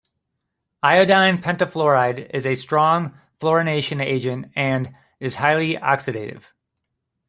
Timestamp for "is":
2.33-2.47, 5.19-5.35